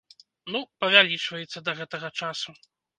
[0.55, 2.61] Ну, павялічваецца да гэтага часу.